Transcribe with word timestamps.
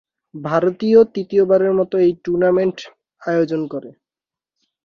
ভারত 0.35 0.79
তৃতীয়বারের 1.13 1.73
মতো 1.79 1.95
এই 1.97 2.11
টুর্নামেন্ট 2.23 2.77
আয়োজন 3.21 3.61
করে। 3.67 3.89